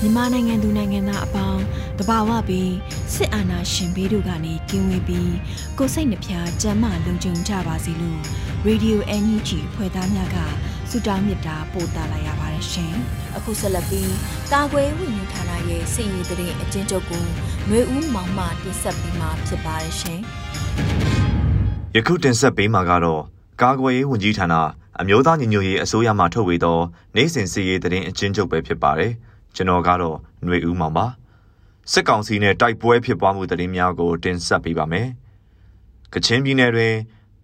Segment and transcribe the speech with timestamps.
[0.00, 1.62] မြန်မာနိုင်ငံသူနိုင်ငံသားအပေါင်း
[1.98, 2.72] တဘာဝပြီး
[3.14, 5.34] စစ်အာဏာရှင်ဘေးတို့ကနေကင်းဝေးပြီး
[5.78, 8.20] ကိုစိတ်နှဖျားစမ်းမလုံခြုံကြပါစေလို့
[8.66, 10.36] Radio NUG ဖွဲ့သားများက
[10.90, 12.94] ဆုတောင်းမေတ္တာပို့သလာရပါတယ်ရှင်။
[13.36, 14.14] အခုဆက်လက်ပြီး
[14.52, 17.24] ကာကွယ်ဝင်ကြီးဌာနရဲ့စစ်ရေးတရင်အကျဉ်းချုပ်ကို
[17.68, 20.20] မျိုးဦးမောင်မှတင်ဆက်ပေးမှာဖြစ်ပါတယ်ရှင်။
[21.96, 23.22] ယခုတင်ဆက်ပေးမှာကတော့
[23.62, 24.54] ကာကွယ်ရေးဝန်ကြီးဌာန
[25.00, 26.78] အမျိုးသားညီညွတ်ရေးအစိုးရမှထုတ်ဝေသော
[27.14, 29.12] နိုင်စဉ်စစ်ရေးတရင်အကျဉ်းချုပ်ပဲဖြစ်ပါတယ်။
[29.54, 31.06] ကျွန်တော်ကတော့ຫນွေဦးမောင်ပါ
[31.92, 35.08] စစ်ကောင်စီနဲ့တိုက်ပွဲဖြစ်ပွားမှုသတင်းများကိုတင်ဆက်ပေးပါမယ်
[36.12, 36.94] ကချင်ပြည်နယ်တွင်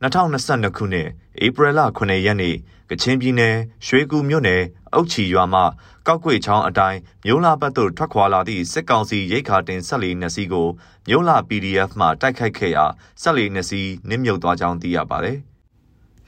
[0.03, 1.09] 2022ခုနှစ်
[1.45, 2.56] ဧပြီလ9ရက်နေ့
[2.91, 3.56] ကချင်ပြည်နယ်
[3.87, 4.62] ရွှေကူမြို့နယ်
[4.95, 5.62] အုတ်ချီရွာမှ
[6.06, 10.69] ကောက်ကွေချောင်းအတိုင်းမြို့လာဘက်သို့ထွက်ခွာလာသည့်စစ်ကောင်စီရိတ်ခါတင်ဆက်လီနှစ်စီးကို
[11.09, 12.84] မြို့လာ PDF မှတိုက်ခိုက်ခဲ့ရာ
[13.23, 15.39] ဆက်လီနှစ်စီးနစ်မြုပ်သွားကြောင်းသိရပါတယ်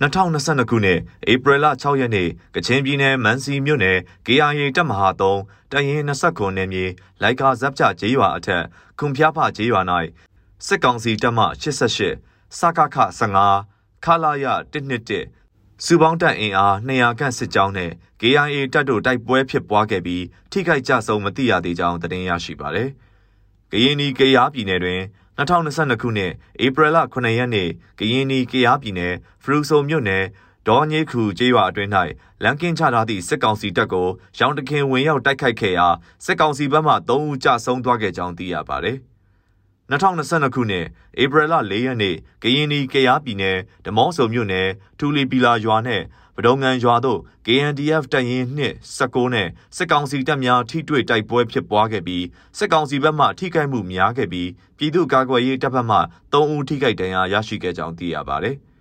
[0.02, 0.98] 2022ခုနှစ်
[1.32, 6.84] ဧပြီလ6ရက်နေ့ကချင်ပြည်နယ်မန်စီမြို့နယ် KIA တပ်မဟာ3တရင်29နယ်မြေ
[7.22, 8.62] လိုက်ကာဇပ်ချကျေးရွာအထက်
[8.98, 9.80] ခွန်ဖျားဖကျေးရွာ၌
[10.66, 17.90] စစ်ကောင်စီတပ်မ88စကခ15ခလာရ121စူပေါင်းတပ်အင်အား200ခန့်စစ်ကြောင်းနဲ့
[18.20, 22.88] KIA တပ်တို့တိုက်ပွဲဖြစ်ပွားခဲ့ပြီးထိခိုက်ကြဆုံးမသိရသေးကြောင်းသတင်းရရှိပါသည်။
[23.72, 25.00] ကရင်နီကရားပြည်နယ်တွင်
[25.38, 26.32] 2022ခုနှစ်
[26.64, 30.24] ဧပြီလ9ရက်နေ့ကရင်နီကရားပြည်နယ်ဖရူဆိုမြို့နယ်
[30.68, 31.90] ဒေါ်ညေခူကျေးရွာအတွင်း၌
[32.42, 35.88] လမ်းကင်းချထားသည့်စစ်ကောင်စီတပ်ကိုရောင်တခင်ဝင်ရောက်တိုက်ခိုက်ခဲ့ရာ
[36.24, 38.98] စစ်ကောင်စီဘက်မှ3ဦးကြဆုံးသွားခဲ့ကြောင်းသိရပါသည်။
[39.90, 40.86] 2022ခုနှစ်
[41.22, 44.68] ဧပြီလ4ရက်နေ့ကရင်နီကရားပြည်နယ်ဓမော့ဆိုမြို့နယ်
[44.98, 46.04] ထူလီပီလာရွာနှင့်
[46.36, 52.24] ဗဒုံငံရွာသို့ KNDF တပ်ရင်းနှင့်19နဲ့စစ်ကောင်စီတပ်များထိတွေ့တိုက်ပွဲဖြစ်ပွားခဲ့ပြီး
[52.58, 54.48] စစ်ကောင်စီဘက်မှထိခိုက်မှုများခဲ့ပြီး
[54.78, 55.98] ပြည်သူ့ကာကွယ်ရေးတပ်ဖက်မှ
[56.32, 58.56] 3ဦးထိခိုက်ဒဏ်ရာရရှိခဲ့ကြောင်းသိရပါတယ်။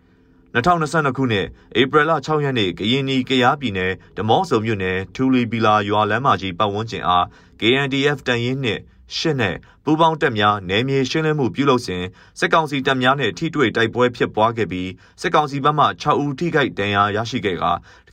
[0.53, 1.47] 2022ခုနှစ်
[1.81, 7.25] ဧပြီလ6ရက်နေ့ကရင်နီကရားပြည်နယ်ဓမော့ဆုံမြို့နယ်ထူလီပီလာရွာလမ်းမကြီးပတ်ဝန်းကျင်အား
[7.59, 8.81] KNDF တန်ရင်နှင့်
[9.17, 12.03] ရှစ်နဲ့ပူးပေါင်းတပ်များနယ်မြေရှင်းလင်းမှုပြုလုပ်စဉ်
[12.39, 14.89] စစ်ကောင်စီတပ်များနဲ့ထိတွေ့တိုက်ပွဲဖြစ်ပွားခဲ့ပြီး
[15.22, 17.66] စစ်ကောင်စီဘက်မှ6ဦးထိခိုက်ဒဏ်ရာရရှိခဲ့က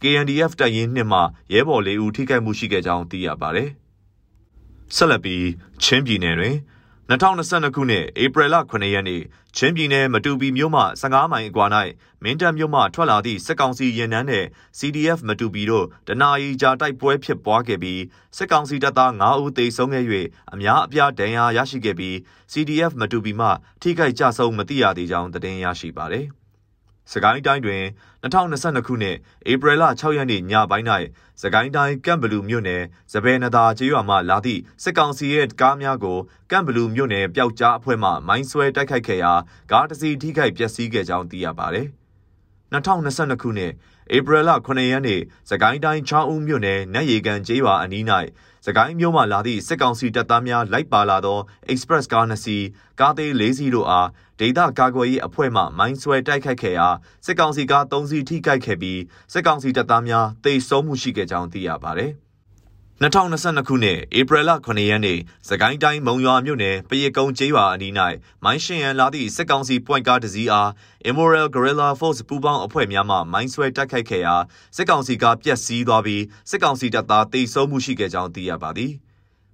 [0.03, 1.21] KNDF တပ်ရင်းနှင့်မှ
[1.53, 3.71] ရဲဘော်၄ဦးထိခိုက်မှုရှိခဲ့ကြောင်းသိရပါတယ်။
[4.95, 5.47] ဆက်လက်ပြီး
[5.83, 6.57] ချင်းပြည်နယ်တွင်
[7.11, 9.23] 2022ခုနှစ်ဧပြီလ9ရက်နေ့
[9.57, 11.67] ချင်းပြည်နယ်မတူပီမြို့မှ15မိုင်အကွာ၌
[12.23, 14.47] မင်းတပ်မြို့မှထွက်လာသည့်စစ်ကောင်စီရင်နှန်းနှင့်
[14.79, 18.03] CDF မတူပီတို့တနာရီကြာတိုက်ပွဲဖြစ်ပွားခဲ့ပြီး
[18.37, 20.05] စစ်ကောင်စီတပ်သား9ဦးသေဆုံးခဲ့၍
[20.53, 22.15] အများအပြားဒဏ်ရာရရှိခဲ့ပြီး
[22.53, 23.49] CDF မတူပီမှ
[23.83, 26.29] ထိခိုက်ကြဆုံးမသိရသေးကြောင်းသတင်းရရှိပါသည်။
[27.13, 27.85] စကိုင်းတိုင်းတွင်
[28.23, 29.17] 2022ခုနှစ်
[29.51, 30.87] ဧပြီလ6ရက်နေ့ညပိုင်း၌
[31.43, 32.83] စကိုင်းတိုင်းကမ်ဘလူမြို့နယ်
[33.13, 36.19] စပယ်နသာကျေးရွာမှလာသည့်စစ်ကောင်စီရဲ့ကားများကို
[36.51, 39.33] ကမ်ဘလူမြို့နယ်ပျောက်ကြားအဖွဲ့မှမိုင်းဆွဲတိုက်ခိုက်ခဲ့ရာ
[39.73, 41.89] ကားတစ်စီးထိခိုက်ပျက်စီးခဲ့ကြောင်းသိရပါသည်။
[42.73, 43.73] 2022ခုနှစ်
[44.17, 45.21] ဧပြီလ9ရက်နေ့
[45.51, 48.05] စကိုင်းတိုင်းချောင်းဦးမြို့နယ်နတ်ရီကန်ကျေးရွာအနီး၌
[48.67, 51.39] စကိုင်းမြို့မှလာသည့်စစ်ကောင်စီတပ်သားများလိုက်ပါလာသော
[51.73, 52.67] Express ကားနှစ်စီး
[53.01, 54.09] ကားသေး၄စီးတို့အား
[54.41, 56.89] ဒေသကာကွယ်ရေးအဖွဲ့မှမိုင်းဆွဲတိုက်ခိုက်ခဲ့ရာ
[57.27, 59.01] စစ်ကောင်စီကား၃စီးထိခိုက်ခဲ့ပြီး
[59.33, 62.09] စစ်ကောင်စီတပ်သားများတိတ်ဆုံးမှုရှိခဲ့ကြောင်းသိရပါဗျ။
[63.03, 65.19] 2022ခုနှစ်ဧပြီလ9ရက်နေ့
[65.49, 67.93] စကိုင်းတိုင်းမုံရွာမြို့နယ်ပရကုံကျေးရွာအနီး၌
[68.45, 70.69] မိုင်းရှင်ရန်လာသည့်စစ်ကောင်စီပွိုင်ကားတစ်စီးအား
[71.11, 74.35] Immoral Guerrilla Force ပူးပေါင်းအဖွဲ့များမှမိုင်းဆွဲတိုက်ခိုက်ခဲ့ရာ
[74.77, 78.93] စစ်ကောင်စီကပျက်စီးသွားပြီးစစ်ကောင်စီတပ်သားတိတ်ဆုံးမှုရှိခဲ့ကြောင်းသိရပါသည်။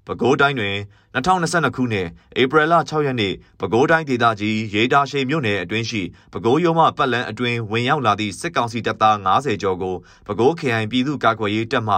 [0.06, 0.76] ပဲခူးတိုင်းတွင်
[1.14, 2.08] 2022ခုနှစ်
[2.41, 6.02] ဧပြီလ6ရက်နေ့ပဲခူးတိုင်းဒေသကြီးရေတာရှိန်မြို့နယ်အတွင်းရှိ
[6.32, 9.94] ပဲခူးရုံးမှပတ်လန်းအတွင်းဝင်ရောက်လာသည့်စစ်ကောင်စီတပ်သား90ကျော်ကို
[10.26, 11.96] ပဲခူးခရိုင်ပြည်သူ့ကာကွယ်ရေးတပ်မှ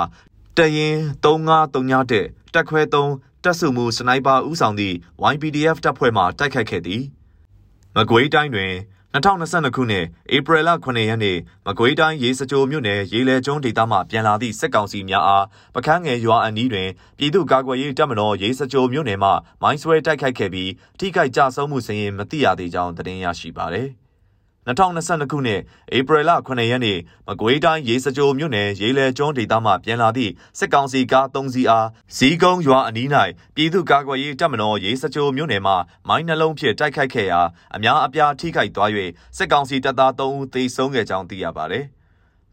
[0.58, 2.82] တရင်3539တက်တက်ခွဲ
[3.12, 4.96] 3တက်စုမှုစနိုက်ပါဥဆောင်သည့်
[5.32, 7.02] YPDF တပ်ဖွဲ့မှတိုက်ခိုက်ခဲ့သည်
[7.96, 8.72] မကွေးတိုင်းတွင်
[9.14, 10.04] 2022ခုနှစ်
[10.36, 16.88] ဧပြီလ9ရက်နေ့မကွေးတိုင်းရေစကြိုမြို့နယ်ရေလဲကျွန်းဒေသမှပြန်လာသည့်စစ်ကောင်စီများအားပကန်းငယ်ရွာအနီးတွင်
[17.18, 19.30] ပြည်သူ့ကာကွယ်ရေးတပ်မတော်ရေစကြိုမြို့နယ်မှ
[19.62, 23.90] မိုင်းဆွဲတိုက်ခိုက်ခဲ့ပြီးထိခိုက်ကြဆုံးမှုစရင်မသိရသေးကြောင်းသတင်းရရှိပါသည်။
[24.66, 25.60] 2022ခုနှစ်
[25.96, 26.98] ဧပြီလ9ရက်နေ့
[27.28, 33.08] မကွေးတိုင်းရေစကြိုမြို့နယ်ရေလဲကျွန်းဒေသမှပြန်လာသည့်စစ်ကောင်စီကား3စီးအားဇီးကုန်းရွာအနီး၌
[33.54, 35.74] ပြည်သူ့ကာကွယ်ရေးတပ်မတော်ရေစကြိုမြို့နယ်မှ
[36.08, 37.40] မိုင်းနှလုံးဖြင့်တိုက်ခိုက်ခဲ့ရာ
[37.76, 38.90] အများအပြားထိခိုက်သွား၍
[39.36, 41.86] စစ်ကောင်စီတပ်သား3ဦးသေဆုံးခဲ့ကြောင်းသိရပါသည်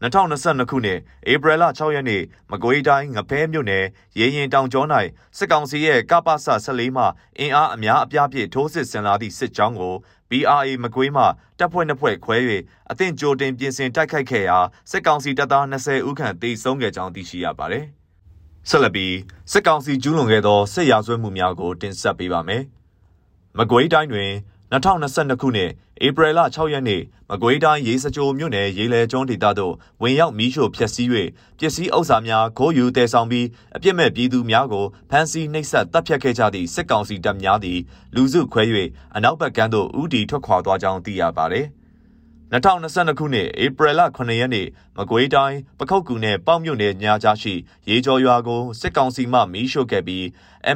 [0.02, 0.98] 2022ခုနှစ်
[1.32, 3.84] ဧပြီလ6ရက်နေ့မကွေးတိုင်းငဖဲမြို့နယ်
[4.18, 4.84] ရေရင်တောင်ကျော၌
[5.36, 6.34] စစ်ကောင်စီရဲ့ကပ္ပစ
[6.66, 7.04] 14မှ
[7.38, 9.94] အင်အားအများအပြားဖြင့်ထိုးစစ်ဆင်လာသည့်စစ်ကြောင်းကို
[10.30, 11.24] BRA မကွေးမှ
[11.58, 12.36] တပ်ဖွဲ့နှစ်ဖွဲ့ခွဲ၍
[12.90, 14.58] အသင့်ကြိုတင်ပြင်ဆင်တိုက်ခိုက်ခဲ့ရာ
[14.90, 17.84] စစ်ကောင်စီတပ်သား20ဦးခန့်သေဆုံးခဲ့ကြောင်းသိရှိရပါတယ်။
[18.68, 19.14] ဆက်လက်ပြီး
[19.52, 22.62] စစ်ကောင်စီကျူးလွန်ခဲ့သောစစ်ရာဇဝတ်မှုများကိုတင်ဆက်ပေးပါမယ်။
[23.58, 24.30] မကွေးတိုင်းတွင်
[24.72, 25.70] 2022ခုနှစ်
[26.06, 31.08] ဧပြီလ6ရက်နေ့မကွေးတိုင်းရေစကြိုမြို့နယ်ရေလဲကျွန်းဒေသသို့ဝင်ရောက်မီးရှို့ဖျက်ဆီး၍
[31.58, 33.46] ပစ္စည်းဥစ္စာများခိုးယူတည်ဆောင်ပြီး
[33.76, 37.78] အပြစ်မဲ့ပြည်သူများကိုဖမ်းဆီးနှိပ်စက်တပ်ဖြတ်ခဲ့ကြသည့်စစ်ကောင်စီတပ်များသည်
[38.14, 38.62] လူစုခွဲ၍
[39.16, 41.66] အနောက်ဘက်ကမ်းသို့ဦးတည်ထွက်ခွာသွားကြောင်းသိရပါသည်။
[42.52, 47.54] 2022ခုနှစ်ဧပြီလ9ရက်နေ့မကွေးတိုင်းပခုတ်ကူနယ်ပေါ့မြို့နယ်ညာကြားရှိ
[47.88, 50.24] ရေကျော်ရွာကိုစစ်ကောင်စီမှမီးရှို့ခဲ့ပြီး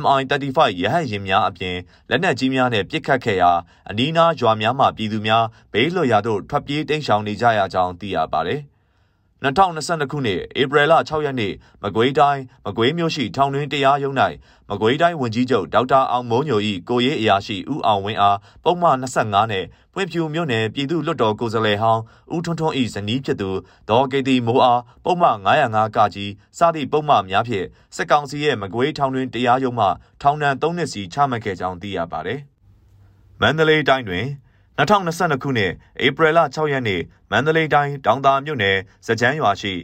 [0.00, 1.76] MI35 ရဟတ်ယာဉ်များအပြင်
[2.09, 3.53] လက်နက်ကြီးများနဲ့ပစ်ခတ်ခဲ့ရာ
[3.88, 8.62] အနီးနားရွာများမှပြည်သူများဘေးလွတ်ရာသို့ထွက်ပြေးတိမ်းရှောင်နေကြရကြောင်းသိရပါတယ်။
[9.43, 11.52] 2022ခုနှစ်ဧပြီလ6ရက်နေ့
[11.82, 14.14] မကွေးတိုင်းမကွေးမြို့ရှိထောင်တွင်းတရားရုံး၌
[14.70, 19.64] မကွေးတိုင်းဝန်ကြီးချုပ်ဒေါက်တာအောင်မိုးညို၏ကိုရေးအရာရှိဦးအောင်ဝင်းအားပုံမှန်25နဲ့
[19.94, 22.02] ပွင့်ဖြူမြို့နယ်ပြည်သူ့လွှတ်တော်ကိုယ်စားလှယ်ဟောင်း
[22.35, 23.50] ဦးထွန်းထွန်း၏ဇနီးဖြစ်သူ
[23.90, 25.37] ဒေါ်ကေတီမိုးအားပုံမှန်
[25.67, 29.87] 905ကကြီးစသည့်ပုံမှန်များဖြင့်စစ်ကောင်စီရဲ့မကွေးထောင်တွင်းတရားရုံးမှ
[30.23, 32.41] ထောင်ဒဏ်3နှစ်စီချမှတ်ခဲ့ကြောင်းသိရပါသည်။
[33.41, 34.26] မန္တလေးတိုင်းတွင်
[34.78, 35.72] 2022ခုနှစ်
[36.06, 38.76] ဧပြီလ6ရက်နေ့မန္တလေးတိုင်းတောင်သာမြို့နယ်
[39.06, 39.75] စကြမ်းရွာရှိ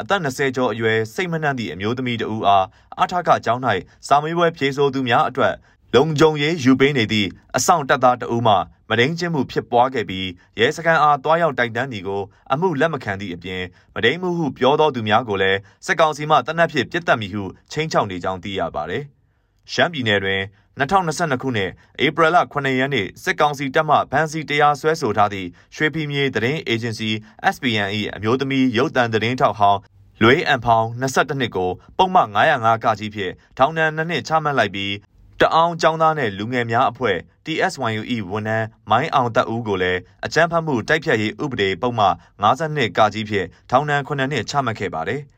[0.00, 2.66] အသက်20ကျော်အရွယ်စိတ်မနှံ့သည့်အမျိုးသမီးတဦးအား
[3.00, 3.62] အထက်ကကျောင်း၌
[4.08, 5.54] စာမေးပွဲဖြေဆိုသူများအတွက်
[5.94, 8.54] လုံခြုံရေးယူပေးနေသည့်အဆောင်တပ်သားတဦးမှ
[8.88, 10.26] မဒိန်ချင်းမှုဖြစ်ပွားခဲ့ပြီး
[10.58, 12.22] ရဲစခန်းအားတွားရောက်တိုက်တန်းဒီကို
[12.52, 13.62] အမှုလက်မခံသည့်အပြင်
[13.94, 19.04] မဒိန်မှုဟုပြောသောသူများကိုလည်းစစ်ကောင်စီမှတနက်ဖြစ်ပြစ်တက်မိဟုချင်းချောက်နေကြောင်းသိရပါသည်။
[19.72, 20.40] ရှမ်းပြည်နယ်တွင်
[20.80, 21.70] 2022ခုနှစ်
[22.04, 27.10] ဧပြီလ9ရက်နေ့စစ်ကောင်စီတပ်မှဗန်စီတရားစွဲဆိုထားသည့်ရွှေပြည်မြေသတင်းအေဂျင်စီ
[27.54, 29.80] SPN ၏အမျိုးသမီးရုပ်သံသတင်းထောက်ဟောင်း
[30.22, 34.92] လွေးအန်ဖောင်း22နှစ်ကိုပုံမှန်905ကကြီးဖြင့်ထောင်ဒဏ်2နှစ်ချမှတ်လိုက်ပြီး
[35.40, 45.22] တအောင်ចောင်းသားနဲ့လူငယ်များအဖွဲ့ TSYU ၏ဝန်ထမ်းမိုင်းအောင်တပ်ဦးကိုလည်းအကြမ်းဖက်မှုတိုက်ဖြတ်ရေးဥပဒေပုံမှန်52ကကြီးဖြင့်ထောင်ဒဏ်9နှစ်ချမှတ်ခဲ့ပါတယ်။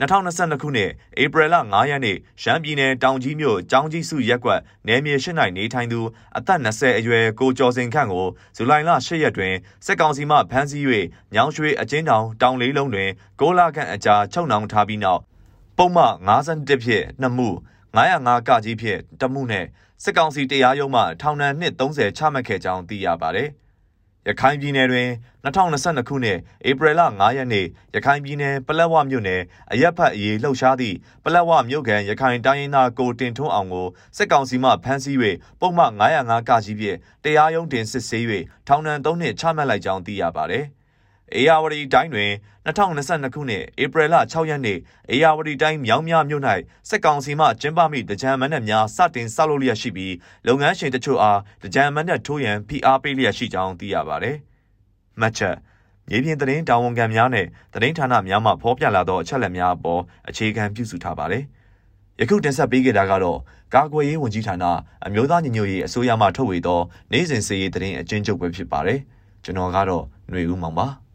[0.00, 0.90] 2022ခုနှစ်
[1.22, 6.00] ဧပြီလ9ရက်နေ့ရန်ပြည်နယ်တောင်ကြီးမြို့ကျောင်းကြီးစုရက်ကွက်နယ်မြေရှိ၌နေထိုင်သူ
[6.36, 9.54] အသက်20အရွယ်ကိုကျော်စင်ခန့်ကိုဇူလိုင်လ10ရက်တွင်
[9.84, 10.84] စစ်ကောင်စီမှဖမ်းဆီး၍
[11.34, 13.10] ညောင်ရွှေအကျဉ်းထောင်တောင်လေးလုံးတွင်
[13.40, 15.20] ကိုလာခန့်အကြာချုပ်နှောင်ထားပြီးနောက်
[15.78, 17.48] ပုံမှ51ဖြင့်နှစ်မှု
[17.96, 19.66] 905ကကြီးဖြင့်တမှုနှင့်
[20.02, 23.50] စစ်ကောင်စီတရားရုံးမှထောင်ဒဏ်နှစ်30ချမှတ်ခဲ့ကြောင်းသိရပါသည်။
[24.30, 25.08] ရခိုင်ပြည်နယ်တွင်
[25.44, 26.38] 2022ခုနှစ်
[26.68, 29.40] ဧပြီလ9ရက်နေ့ရခိုင်ပြည်နယ်ပလက်ဝမြို့နယ်
[29.72, 33.86] အရက်ဖတ်အရေးလှုပ်ရှားသည့်ပလက်ဝမြို့ကန်ရခိုင်တိုင်းရင်းသားကိုတင်ထွန်းအောင်ကို
[34.16, 35.16] စစ်ကောင်စီမှဖမ်းဆီး၍
[35.60, 38.24] ပုံမှန်905ကကြီးဖြင့်တရားရုံးတင်စစ်ဆေး၍
[38.66, 40.66] ထောင်ဒဏ်3နှစ်ချမှတ်လိုက်ကြောင်းသိရပါသည်။
[41.34, 42.30] အေယာဝတီတိုင်းတွင်
[42.66, 44.78] 2022ခုနှစ်ဧပြီလ6ရက်နေ့
[45.10, 46.42] အေယာဝတီတိုင်းမြောင်းမြမြို့၌
[46.88, 50.14] စက်ကောင်စီမှကျင်းပမိတကြံမန်းနဲ့များစတင်ဆောက်လုပ်လျက်ရှိပြီး
[50.46, 54.36] လုပ်ငန်းရှင်တချို့အားတကြံမန်းနဲ့ထိုးရန်ဖိအားပေးလျက်ရှိကြောင်းသိရပါသည်။
[55.20, 55.56] မှတ်ချက်
[56.08, 61.44] မြေပြင်သတင်းတာဝန်ခံများနဲ့သတင်းဌာနများမှဖော်ပြလာသောအချက်အလက်များအပေါ်အခြေခံပြုစုထားပါတယ်။
[62.20, 63.38] ယခုတင်ဆက်ပေးခဲ့တာကတော့
[63.74, 64.64] ကာကွယ်ရေးဝန်ကြီးဌာန
[65.06, 66.80] အမျိုးသားညီညွတ်ရေးအစိုးရမှထုတ်ဝေသော
[67.12, 68.98] နိုင်စဉ်စည်ရေးသတင်းအကျဉ်းချုပ်ပဲဖြစ်ပါတယ်။
[69.44, 70.88] ကျွန်တော်ကတော့ຫນွေဦးမောင်ပါ။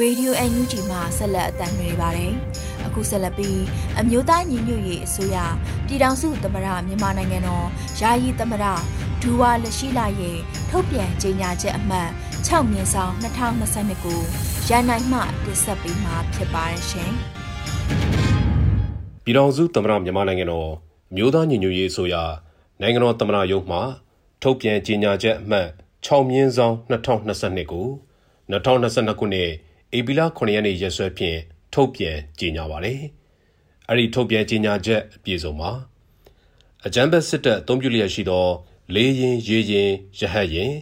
[0.00, 2.32] Radio NUG မှာဆက်လက်အသံလွှင့်နေပါတယ်။
[2.86, 3.60] အခုဆက်လက်ပြီး
[4.00, 5.36] အမျိုးသားညီညွတ်ရေးအစိုးရ
[5.86, 7.66] ပြည်ထောင်စုသမ္မတမြန်မာနိုင်ငံတော်
[8.00, 8.64] ယာယီသမ္မတ
[9.22, 10.38] ဒူဝါလက်ရှိလာရဲ့
[10.70, 12.08] ထုတ်ပြန်ကြေညာချက်အမှတ်
[12.46, 14.20] 6မြင်းဆောင်2022ကို
[14.68, 17.10] ရန်နိုင်မှတင်ဆက်ပေးမှာဖြစ်ပါတယ်ရှင်။
[19.24, 20.68] ပြည်ထောင်စုသမ္မတမြန်မာနိုင်ငံတော်
[21.10, 22.14] အမျိုးသားညီညွတ်ရေးအစိုးရ
[22.80, 23.78] နိုင်ငံတော်သမ္မတရုံးမှ
[24.42, 25.68] ထုတ်ပြန်ကြေညာချက်အမှတ်
[26.06, 27.86] 6မြင်းဆောင်2022ကို
[28.50, 29.50] 2022ခုနှစ်
[29.96, 31.38] ဧပြီလ9ရက်နေ့ရက်စွဲဖြင့်
[31.72, 33.00] ထုတ်ပြန်ကြေညာပါတယ်။
[33.88, 35.70] အဲ့ဒီထုတ်ပြန်ကြေညာချက်အပြည့်စုံပါ
[36.86, 38.46] အကြမ်းဖက်စစ်တပ်အုံပြုလျက်ရှိသော
[38.94, 40.72] လေးရင်ရေရင်ရဟတ်ရင်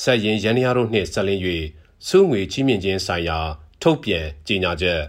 [0.00, 1.40] ဆက်ရင်ရန်ရတို့နှင့်ဆက်လင်း၍
[2.06, 3.38] စုငွေချီးမြှင့်ခြင်းဆိုင်ရာ
[3.82, 5.00] ထုတ်ပြန်ကြေညာချက်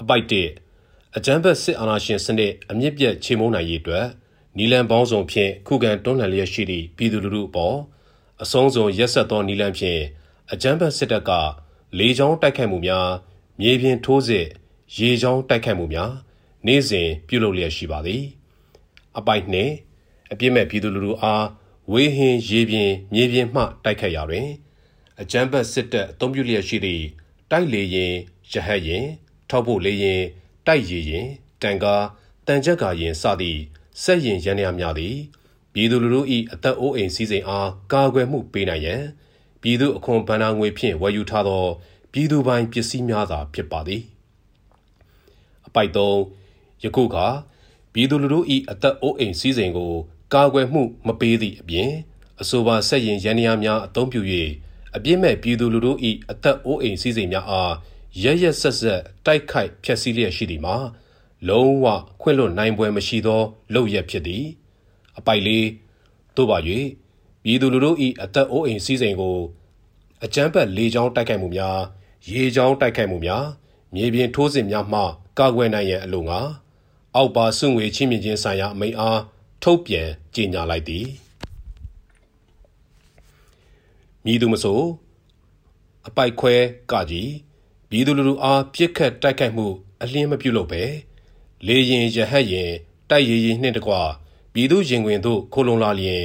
[0.00, 0.24] အပိုက်
[0.70, 4.06] 1အကြမ်းဖက်စစ်အာဏာရှင်စနစ်အမြင့်ပြတ်ချေမှုန်းနိုင်ရေးအတွက်
[4.56, 7.76] နီလန်ပေါင်းစုံဖြင့်ခုခံတွန်းလှန်လျက်ရှိသည့်ပြည်သူလူထုအပေါ်
[8.42, 10.00] အဆုံးစွန်ရက်ဆက်သောနီလန်ဖြင့်
[10.52, 11.30] အကြမ်းဖက်စစ်တပ်က
[11.98, 13.08] လေကြောင်းတိုက်ခိုက်မှုများ
[13.60, 14.46] မြေပြင်ထိုးစစ်
[14.96, 16.12] ရေကြောင်းတိုက်ခိုက်မှုများ
[16.66, 18.22] နေ့စဉ်ပြုလုပ်လျက်ရှိပါသည်
[19.18, 19.72] အပိုက်နှင့်
[20.32, 21.46] အပြစ်မဲ့ပြည်သူလူထုအား
[21.92, 24.48] ဝေးဟင်ရေပြင်မြေပြင်မှတိုက်ခိုက်ရာတွင်
[25.20, 27.04] အကြမ်းဖက်စစ်တပ်အုံပြုလျက်ရှိသည့်
[27.50, 28.12] တိုက်လေရင်
[28.52, 29.04] ရဟတ်ရင်
[29.50, 30.22] ထောက်ဖို့လေရင်
[30.66, 31.26] တိုက်ရည်ရင်
[31.62, 32.04] တန်ကား
[32.46, 33.60] တန်ကြက်ကာရင်စသည့်
[34.02, 35.16] စက်ရင်ရန်ရများသည်
[35.72, 36.20] ပြည်သူလူထု၏
[36.52, 39.02] အသက်အိုးအိမ်စည်းစိမ်အားကာကွယ်မှုပေးနိုင်ရန်
[39.62, 41.64] ပြည်သူအခွန်ဗန္နာငွေဖြင့်ဝယ်ယူထားသော
[42.12, 44.02] ပြည်သူပိုင်ပစ္စည်းများသာဖြစ်ပါသည်
[45.66, 46.08] အပိုက်၃
[46.84, 47.26] ယခုခါ
[47.92, 48.40] ပြည်သူလူထု၏
[48.70, 49.92] အသက်အိုးအိမ်စည်းစိမ်ကို
[50.32, 51.90] ကာကွယ်မှုမပေးသည့်အပြင်
[52.40, 54.20] အဆိုပါဆက်ရင်ရန်ရာများအသုံးပြု၍
[54.96, 55.92] အပြစ်မဲ့ပြည်သူလူထု၏
[56.30, 57.72] အသက်အိုးအိမ်စည်းစိမ်များအား
[58.22, 60.76] ရရဆက်ဆက်တိုက်ခိုက်ဖျက်ဆီးလျက်ရှိသည်မှာ
[61.48, 61.86] လုံးဝ
[62.20, 63.42] ခွင့်လွတ်နိုင်ပွဲမရှိသော
[63.74, 64.44] လုပ်ရက်ဖြစ်သည်
[65.18, 65.66] အပိုက်လေး
[66.36, 66.58] သို့ပါ၍
[67.44, 67.90] ပြည်သူလူထု၏
[68.22, 69.36] အသက်အိုးအိမ်စည်းစိမ်ကို
[70.24, 71.78] အကြမ်းဖက်လေကြောင်းတိုက်ခိုက်မှုများ
[72.30, 73.44] ရေကြောင်းတိုက်ခိုက်မှုများ
[73.94, 75.00] မြေပြင်ထိုးစစ်များမှ
[75.38, 76.40] ကာကွယ်နိုင်ရန်အလို့ငါ
[77.16, 79.20] အောက်ပါစွန့်ငွေချင်းမြင့်ခြင်းဆိုင်ရာအမိန့်အား
[79.62, 81.06] ထုတ်ပြန်ကြေညာလိုက်သည်
[84.24, 84.80] မြည်သူမဆို
[86.08, 86.54] အပိုက်ခွဲ
[86.92, 87.30] ကကြီး
[87.90, 89.66] ပြည်သူလူထုအားပြစ်ခတ်တိုက်ခိုက်မှု
[90.02, 90.82] အလင်းမပြုလုပ်ပဲ
[91.66, 92.72] လေရင်ရဟတ်ရင်
[93.10, 93.92] တိုက်ရည်ရည်နှင့်တကွ
[94.52, 96.24] ပြည်သူရင်ဝင်သို့ခိုလုံလာလျင်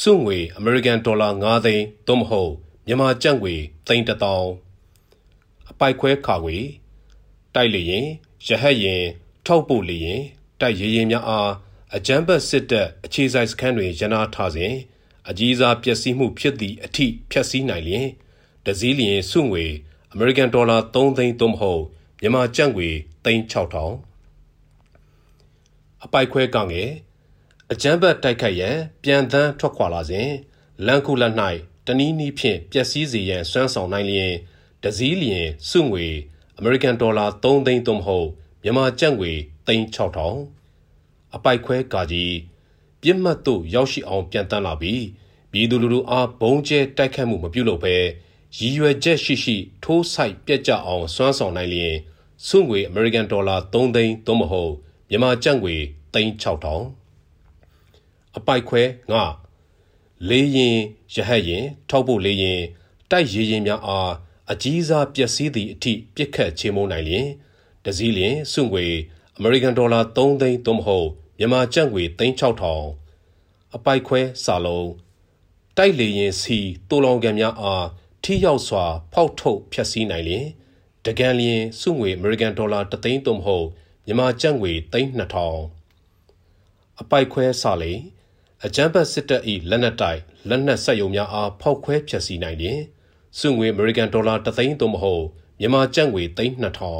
[0.00, 2.52] စုငွေအမေရိကန်ဒေါ်လာ9သိန်းသို့မဟုတ်
[2.86, 3.54] မြန်မာကျပ်ငွေ
[3.86, 6.56] သိန်း1000အပိုက်ခွဲခါဝေ
[7.54, 8.06] တိုက်လေရင်
[8.46, 9.02] ရဟတ်ရင်
[9.46, 10.22] ထောက်ပို့လေရင်
[10.60, 11.50] တိုက်ရည်ရည်များအား
[11.94, 14.74] အကြမ်းဖက်စစ်တပ်အခြေစိုက်စခန်းတွင်ရနာထားစဉ်
[15.28, 18.08] အကြီးစားပျက်စီးမှုဖြစ်သည့်အထိဖျက်ဆီးနိုင်လျင်
[18.66, 19.64] တစည်းလျင်စုငွေ
[20.12, 21.82] အမေရိကန်ဒေါ်လာ3သိန်းသို့မဟုတ်
[22.20, 22.88] မြန်မာကျပ်ငွေ
[23.24, 26.90] 36000အပိုက်ခွဲကငယ်
[27.74, 30.30] အကြမ်းဖက်တိုက်ခိုက်ရန်ပြန်သန်းထွက်ခွာလာစဉ်
[30.86, 31.34] လန်ခုလက်၌
[31.86, 34.32] တနည်းနည်းဖြင့်ပျက်စီးစေရန်စွမ်းဆောင်နိုင်လျင်
[34.82, 36.06] တစည်းလျင်စုငွေ
[36.56, 38.28] အမေရိကန်ဒေါ်လာ3သိန်းသို့မဟုတ်
[38.62, 39.32] မြန်မာကျပ်ငွေ
[39.66, 42.34] 36000အပိုက်ခွဲကာကြီး
[43.02, 45.02] ပြစ်မှတ်သို့ရောက်ရှိအောင်ပြန်တန်းလာပြီး
[45.52, 47.96] ပြည်သူလူထုအားဘုံကျဲတိုက်ခတ်မှုမပြုလုပ်ဘဲ
[48.58, 51.94] ရည်ရွယ်ချက်ရှိရှိထိုးဆိုင်ပြက်ကြအောင်စွမ်းဆောင်နိုင်လျင်
[52.46, 54.72] စုငွေအမေရိကန်ဒေါ်လာ3သိန်းသို့မဟုတ်
[55.08, 55.76] မြန်မာကျပ်ငွေ
[56.14, 57.03] 36000
[58.36, 59.24] အပိုက်ခွဲငါ
[60.28, 60.76] လေးရင်
[61.14, 62.60] ရဟတ်ရင်ထောက်ဖို့လေးရင်
[63.10, 64.12] တိုက်ရည်ရင်များအား
[64.52, 67.28] အကြီးစားပျက်စီးသည့်အထိပြစ်ခတ်ချေမှုန်းနိုင်လျင်
[67.84, 68.86] တစည်းလျင်စုငွေ
[69.36, 74.90] အမေရိကန်ဒေါ်လာ3သိန်းသို့မဟုတ်မြန်မာကျပ်ငွေ36000အပိုက်ခွဲစာလုံး
[75.76, 77.86] တိုက်လေရင်စီတိုလောင်ကံများအား
[78.24, 80.46] ထိရောက်စွာ ဖောက်ထုတ်ဖျက်ဆီးနိုင်လျင်
[81.04, 83.66] တကံလျင်စုငွေအမေရိကန်ဒေါ်လာ3သိန်းသို့မဟုတ်
[84.06, 84.72] မြန်မာကျပ်ငွေ
[85.72, 88.00] 3200အပိုက်ခွဲစာလိန်
[88.66, 92.80] အကြမ်းဖက်စစ်တပ်၏လက်နက်တိုက်လက်နက်ဆက်ယုံများအားဖောက်ခွဲဖျက်ဆီးနိုင်လျင်
[93.38, 95.24] စုငွေအမေရိကန်ဒေါ်လာ3သိန်းသို့မဟုတ်
[95.60, 96.22] မြန်မာကျပ်ငွေ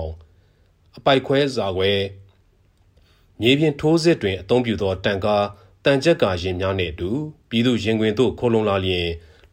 [0.04, 1.92] 3200အပိုက်ခွဲစာခွဲ
[3.40, 5.44] မြေပြင်ထိုးစစ်တွင်အသုံးပြုသောတန်ကား
[5.84, 7.10] တန်ကြက်ကာရင်များနှင့်အတူ
[7.48, 9.08] ပြည်သူရင်ခွင်သို့ခိုးလုံလာလျင်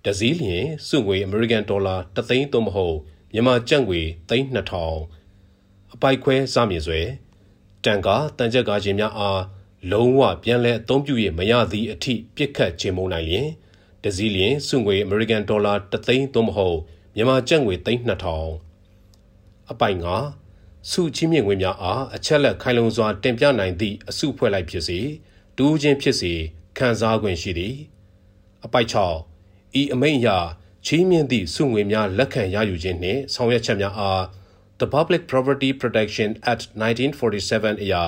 [0.05, 2.97] တစည်းလျင်စုငွေအမေရိကန်ဒေါ်လာ3သိန်းသို့မဟုတ်
[3.33, 6.99] မြန်မာကျပ်ငွေ3200အပိုက်ခွဲစမြင်ဆွဲ
[7.85, 9.41] တန်ကားတန်ကြက်ကာရင်များအား
[9.89, 13.47] လုံးဝပြန်လည်အသုံးပြု၍မရသည့်အထိပြစ်ခတ်ခြင်းမုံနိုင်လျင်
[14.03, 16.77] တစည်းလျင်စုငွေအမေရိကန်ဒေါ်လာ3သိန်းသို့မဟုတ်
[17.15, 17.75] မြန်မာကျပ်ငွေ
[18.57, 20.15] 3200အပိုင်ငါ
[20.89, 24.99] စုချင်းမြင့်ငွေများအားအချက်လက်ခိုင်လုံစွာတင်ပြနိုင်သည့်အစုဖွဲ့လိုက်ဖြစ်စေ
[25.57, 26.33] တူးချင်းဖြစ်စေ
[26.77, 27.75] ခံစား권ရှိသည်
[28.65, 30.29] အပိုက်6ဤအမိန့်အရ
[30.85, 34.21] ချီးမြှင့်သည့်စုငွေများလက်ခံရယူခြင်းနှင့်ဆောင်ရွက်ချက်များအား
[34.79, 38.03] The Public Property Protection Act 1947အရာ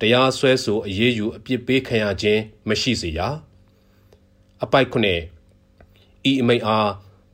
[0.00, 3.20] တရားစွဲဆိုအရေးယူအပြစ်ပေးခံရခြင်းမရှိစေရ
[4.64, 4.96] အပိုက်9
[6.30, 6.88] ဤအမိန့်အား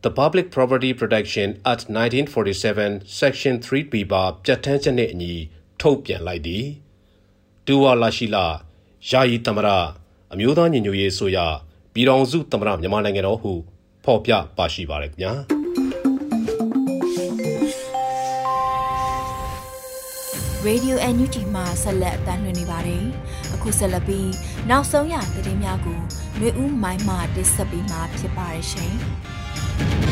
[0.05, 5.35] The Public Property Protection Act 1947 Section 3B ပါပြဋ္ဌာန်းချက်နှင့်အညီ
[5.81, 6.65] ထုတ်ပြန်လိုက်သည်
[7.67, 8.47] ဒူဝါလာရှိလာ
[9.11, 9.69] ယာယီသမရ
[10.33, 11.39] အမျိုးသားညီညွတ်ရေးဆိုရ
[11.95, 13.53] ပြည်တော်စုသမရမြန်မာနိုင်ငံတော်ဟု
[14.05, 15.54] ဖော်ပြပါရှိပါရခင်ဗျာ
[20.71, 23.05] Radio NUG မှာဆက်လက်အသံလွှင့်နေပါတယ်။
[23.55, 24.31] အခုဆက်လက်ပြီး
[24.71, 25.99] နောက်ဆုံးရသတင်းများကို
[26.39, 28.93] မျိုးဦးမိုင်းမှတင်ဆက်ပေးမှာဖြစ်ပါတယ်ရှင်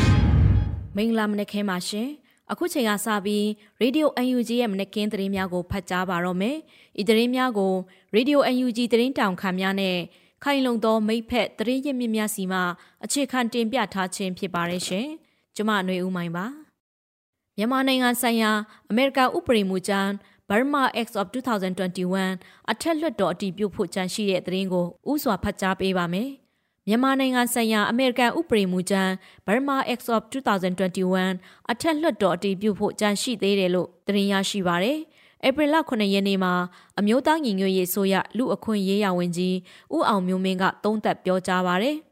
[0.96, 2.08] ။မင်္ဂလာမနက်ခင်းပါရှင်။
[2.50, 3.44] အခုချိန်ကစပြီး
[3.82, 6.56] Radio UNG ရဲ့မနက်ခင်းသတင်းများကိုဖတ်ကြားပါတော့မယ်။
[7.00, 7.72] ဤသတင်းများကို
[8.16, 9.98] Radio UNG သတင်းတောင်ခံများနဲ့
[10.44, 12.60] ခိုင်လုံသောမိဖက်သတင်းရစ်မြစ်များစီမှ
[13.04, 15.06] အခြေခံတင်ပြထားခြင်းဖြစ်ပါတယ်ရှင်။
[15.56, 16.46] ကျမຫນွေဦးမိုင်းပါ။
[17.56, 18.50] မြန်မာနိုင်ငံဆိုင်ရာ
[18.90, 26.28] အမေရိကန်ဥပဒေမူကြမ်းဗ Burma Acts of 2021အထက်လွှတ်တော်အတည်ပြုဖို့ကြံရှိတဲ့သတင်းကိုဥစွာဖတ်ကြားပေးပါမယ်။
[26.86, 29.10] မြန်မာနိုင်ငံဆိုင်ရာအမေရိကန်ဥပဒေမူကြမ်း
[29.46, 34.98] Burma Acts of 2021အထက်လွှတ်တော်အတည်ပြုဖို့ကြံရှိသေးတယ်လို့သတင်းရရှိပါရယ်။
[35.46, 36.52] ဧပြီလ9ရက်နေ့မှာ
[36.98, 39.56] အမျိုးသားညီညွတ်ရေးဆိုရလူအခွင့်ရေးရာဝန်ကြီး
[39.94, 41.98] ဦးအောင်မျိုးမင်းကသုံးသပ်ပြောကြားပါရယ်။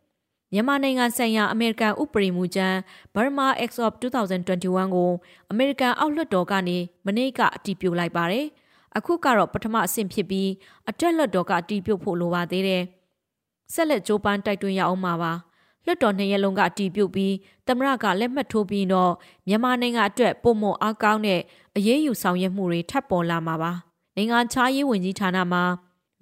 [0.53, 2.77] မြန်မာနိုင်ငံဆိုင်ရာအမေရိကန်ဥပဒေမူကြမ်း
[3.15, 5.11] Burma Acts of 2021ကို
[5.51, 8.47] အမေရိကန်အောက်လွှတ်တော်ကနေမနေ့ကအတည်ပြုလိုက်ပါတယ်။
[8.97, 10.51] အခုကတော့ပထမအဆင့်ဖြစ်ပြီး
[10.89, 12.83] အတက်လွှတ်တော်ကအတည်ပြုဖို့လိုပါသေးတယ်။
[13.73, 15.33] ဆက်လက်ကြိုးပမ်းတိုက်တွန်းရအောင်ပါပါ။
[15.85, 17.35] လွှတ်တော်နှစ်ရက်လုံးကအတည်ပြုပြီး
[17.67, 19.13] သမရကလက်မှတ်ထိုးပြီးတော့
[19.49, 21.41] မြန်မာနိုင်ငံအတွက်ပုံမအားကောင်းတဲ့
[21.77, 23.73] အရေးယူဆောင်ရွက်မှုတွေထပ်ပေါ်လာမှာပါ။
[24.17, 25.63] နိုင်ငံခြားရေးဝန်ကြီးဌာနမှာ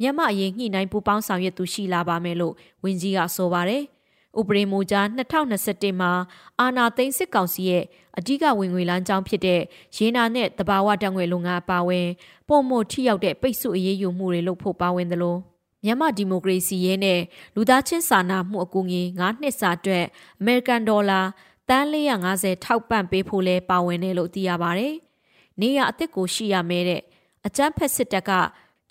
[0.01, 2.55] မြန်မာအရေးညှိနှိုင်းပူးပေါင်းဆောင်ရွက်သူရှိလာပါမယ်လို့
[2.85, 3.85] ဝန်ကြီးကဆိုပါတယ်။
[4.39, 6.13] ဥပဒေမူကြား2021မှာ
[6.61, 7.85] အာနာသိန်းစစ်ကောင်စီရဲ့
[8.19, 9.61] အဓိကဝင်ငွေလမ်းကြောင်းဖြစ်တဲ့
[9.97, 12.07] ရေနာနဲ့တဘာဝတံငွေလုံငါအပါဝင်
[12.49, 15.37] ပုံမို့ထိရောက်တဲ့ပိတ်ဆို့အရေးယူမှုတွေလုပ်ဖို့ပါဝင်သလို
[15.85, 17.21] မြန်မာဒီမိုကရေစီရေးနဲ့
[17.55, 20.05] လူသားချင်းစာနာမှုအကူအညီ9နှစ်စာအတွက်
[20.41, 21.21] အမေရိကန်ဒေါ်လာ
[21.69, 21.87] တန်း
[22.27, 24.89] 450ထောက်ပံ့ပေးဖို့လဲပါဝင်တယ်လို့သိရပါဗျ။
[25.61, 27.03] နေရအစ်စ်ကိုရှိရမဲတဲ့
[27.47, 28.31] အကြမ်းဖက်စစ်တပ်က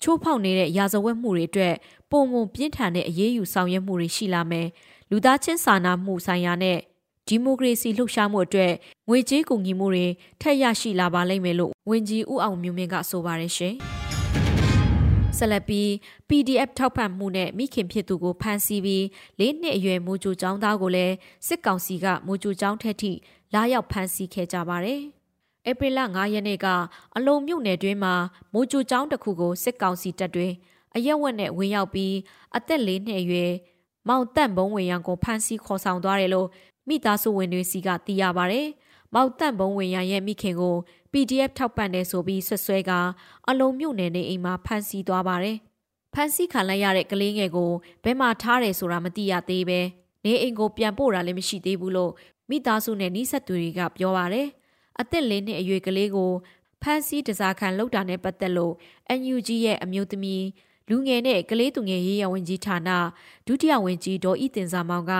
[0.02, 1.74] ချိုးဖောက်နေတဲ့ရာဇဝတ်မှုတွေအတွက်
[2.10, 4.66] ပုံမပြင်းထန်တဲ့အရေးယူဆောင်ရွက်မှုတွေရှိလာမယ်
[5.10, 6.78] လူသားချင်းစာနာမှုဆိုင်ရာနဲ့
[7.28, 8.72] ဒီမိုကရေစီလှုပ်ရှားမှုအတွက်
[9.08, 10.06] ငွေကြေးကူညီမှုတွေ
[10.40, 13.74] ထက်ရရှိလာပါလိမ့်မယ်လို့ဝန်ကြီးဦးအောင်မျိုးမင်းကဆိုပါတယ်ရှင်။
[15.36, 15.88] ဆက်လက်ပြီး
[16.28, 19.06] PDF ထောက်ပံ့မှုနဲ့မိခင်ဖြစ်သူကိုဖမ်းဆီးပြီး
[19.38, 21.14] လေးနှစ်အရွယ်မိုးကြိုကျောင်းသားကိုလည်း
[21.46, 23.12] စစ်ကောင်စီကမိုးကြိုကျောင်းထက်ထိ
[23.54, 25.00] လာရောက်ဖမ်းဆီးခဲ့ကြပါတယ်။
[25.70, 26.66] ဧပြီလ9ရက်နေ့က
[27.16, 28.14] အလုံမြို့နယ်တွင်းမှာ
[28.52, 30.48] မိုးကြိုကျောင်းတစ်ခုကိုစစ်ကောင်စီတပ်တွေ
[30.96, 32.14] အရက်ဝက်နဲ့ဝင်ရောက်ပြီး
[32.56, 33.52] အသက်လေးနှစ်အရွယ်
[34.08, 36.48] မောင်တန့်ဘုံဝင်ရန်ကိုဖမ်းဆီးခေါ်ဆောင်သွားတယ်လို့
[36.88, 38.60] မိသားစုဝင်တွေစီကသိရပါဗျ။
[39.14, 40.76] မောင်တန့်ဘုံဝင်ရန်ရဲ့မိခင်ကို
[41.12, 42.92] PDF ထောက်ပံ့တယ်ဆိုပြီးဆွဆွဲက
[43.48, 45.56] အလုံးမြုပ်နယ်နေအိမ်မှာဖမ်းဆီးသွားပါတယ်။
[46.14, 47.70] ဖမ်းဆီးခံလိုက်ရတဲ့ကလေးငယ်ကို
[48.04, 49.80] ဘယ်မှာထားတယ်ဆိုတာမသိရသေးပဲ
[50.24, 52.12] နေအိမ်ကိုပြန်ပို့တာလည်းမရှိသေးဘူးလို့
[52.50, 54.46] မိသားစုနဲ့နှိဆက်သူတွေကပြောပါတယ်။
[55.00, 56.32] အသက်လေးနှစ်အရွယ်ကလေးကို
[56.82, 58.74] ဖမ်းဆီးတစားခံလောက်တာနဲ့ပတ်သက်လို့
[59.20, 60.44] NUG ရဲ့အမျိုးသမီး
[60.90, 62.90] လူငယ်နဲ့ကလေးသူငယ်ရေးရဝန်ကြီးဌာန
[63.46, 65.12] ဒုတိယဝန်ကြီးဒေါ်ဤတင်စာမောင်က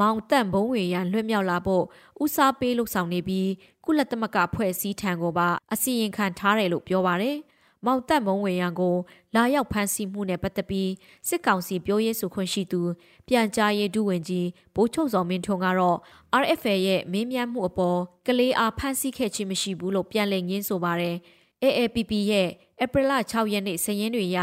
[0.00, 1.84] မောင်တန့်ဘုံဝေရန်လွှတ်မြောက်လာဖို့
[2.22, 3.48] ဦးစားပေးလှုပ်ဆောင်နေပြီး
[3.84, 7.38] ကုလသမဂ္ဂဖွဲ့စည်းထံကိုပါအစီရင်ခံထားတယ်လို့ပြောပါရယ်
[7.86, 8.96] မောင်တက်မုံဝေရန်ကို
[9.34, 10.90] လာရောက်ဖမ်းဆီးမှုနဲ့ပတ်သက်ပြီး
[11.28, 12.80] စစ်ကောင်စီပြောရေးဆိုခွင့်ရှိသူ
[13.28, 15.98] ပြန်ကြားရေးဒုဝန်ကြီးဘိုးချုပ်စော်မင်းထွန်းကတော့
[16.42, 21.16] RFA ရဲ့မင်းမြတ်မှုအပေါ်ကလေးအားဖမ်းဆီးခဲ့ခြင်းမရှိဘူးလို့ပြန်လည်ငင်းဆိုပါရယ်
[21.62, 22.48] AAPP ရဲ့
[22.82, 24.38] ဧပြီလ6ရက်နေ့စည်ရင်းတွေရ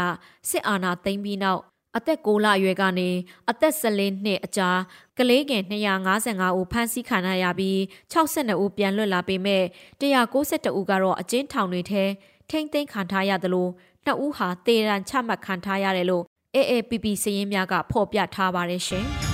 [0.48, 1.62] စစ်အာဏာသိမ်းပြီးနောက်
[1.96, 3.10] အသက်6လအရွယ်ကနေ
[3.50, 4.70] အသက်14နှစ်အကြာ
[5.18, 7.78] ကလေးငယ်255ဦးဖမ်းဆီးခံရပြီး
[8.12, 9.64] 62ဦးပြန်လွတ်လာပေမဲ့
[10.00, 12.04] 192ဦးကတော့အကျဉ်းထောင်တွေထဲ
[12.50, 13.68] ထိမ့်သိမ်းခံထားရသလို
[14.06, 16.24] 2ဦးဟာတေရန်ချမှတ်ခံထားရတယ်လို့
[16.56, 19.06] AAPP စည်ရင်းများကဖော်ပြထားပါတယ်ရှင်။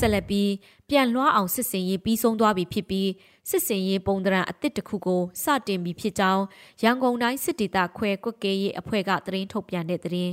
[0.00, 0.50] ဆက်လက်ပြီး
[0.88, 3.10] ပြန်လွှားအောင်စစ်စင်ရေးပြီးဆုံးသွားပြီဖြစ်ပြီး
[3.50, 6.44] စစ်စင်ရေးပုံသဏ္ဍာန်အသစ်တစ်ခုကိုစတင်ပြီးဖြစ်ကြောင်း
[6.82, 10.32] ရန်ကုန်တိုင်းစစ်ဒေသခွဲကွက်ကဲရေးအဖွဲ့ကသတင်းထုတ်ပြန်တဲ့သတင်း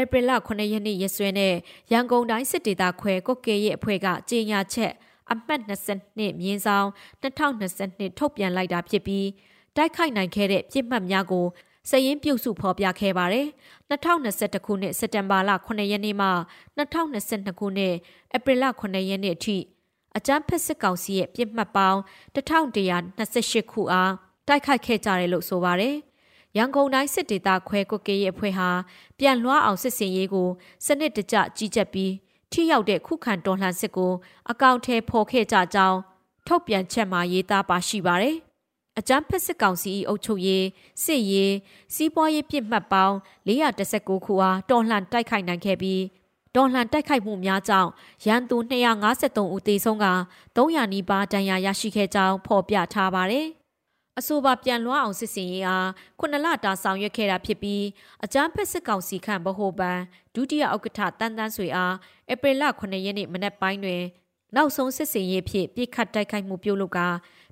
[0.00, 1.54] ဧပြီလ9ရက်နေ့ရက်စွဲနဲ့
[1.92, 4.92] ရန်ကုန်တိုင်းစစ်ဒေသခွဲကွက်ကဲရေးအဖွဲ့ကကြေညာချက်
[5.32, 6.88] အမှတ်22မြင်းဆောင်
[7.22, 9.28] 2022ထုတ်ပြန်လိုက်တာဖြစ်ပြီး
[9.76, 11.46] တိုက်ခိုက်နိုင်ခဲ့တဲ့ပြစ်မှတ်များကို
[11.90, 13.46] စရင်ပြုတ်စုဖော်ပြခဲ့ပါတယ်။
[13.90, 16.28] 2021ခုနှစ်စက်တင်ဘာလ9ရက်နေ့မှ
[16.78, 17.94] 2022ခုနှစ်
[18.36, 19.56] ဧပြီလ9ရက်နေ့အထိ
[20.16, 22.00] အကြမ်းဖက်စစ်ကောင်စီရဲ့ပြစ်မှတ်ပေါင်း
[22.34, 24.12] 1128ခုအား
[24.48, 25.96] တိုက်ခိုက်ခဲ့ကြတယ်လို့ဆိုပါတယ်။
[26.56, 28.70] ရန်ကုန်တိုင်းစစ်ဒေသခွဲကွကေရဲ့အဖွဲ့ဟာ
[29.18, 30.48] ပြန်လွှားအောင်စစ်စင်ရေးကို
[30.86, 32.12] စနစ်တကျကြီးကြပ်ပြီး
[32.50, 34.12] ထိရောက်တဲ့ခုခံတော်လှန်စစ်ကို
[34.50, 35.98] အကောင့်ထဲပေါ်ခဲ့ကြကြောင်း
[36.46, 38.36] ထုတ်ပြန်ချက်မှာရေးသားပါရှိပါတယ်။
[38.98, 40.64] အကြမ်းဖက်စစ်ကောင်စီအုပ်ချုပ်ရေး
[41.04, 41.54] စစ်ရေး
[41.94, 46.02] စီးပွားရေးပြစ်မှတ်ပေါင်း419ခုအားတော်လှန်တိုက်ခိုက်နိုင်ခဲ့ပြီး
[46.54, 47.90] တော်လှန်တိုက်ခိုက်မှုများကြောင့်
[48.26, 48.56] ရန်သူ
[49.04, 50.06] 253ဦးသေဆုံးက
[50.56, 53.46] 300နီးပါးဒဏ်ရာရရှိခဲ့ကြောင်းဖော်ပြထားပါတယ်။
[54.18, 55.88] အဆိုပါပြန်လွှားအောင်စစ်စင်ရေးအား
[56.20, 57.84] ခုနလတာဆောင်ရွက်ခဲ့တာဖြစ်ပြီး
[58.24, 59.98] အကြမ်းဖက်စစ်ကောင်စီခန့်ဗဟိုပန်
[60.34, 61.94] ဒုတိယဥက္ကဋ္ဌတန်းတန်းဆွေအား
[62.32, 64.02] ဧပြီလ9ရက်နေ့မနက်ပိုင်းတွင်
[64.56, 67.08] နောက်ဆုံးစစ်စင်ရေးဖြင့်ပြစ်ခတ်တိုက်ခိုက်မှုပြုလုပ်ကာ